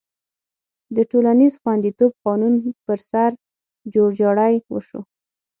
[0.95, 2.53] د ټولنیز خوندیتوب قانون
[2.85, 3.31] پر سر
[3.93, 5.01] جوړجاړی وشو.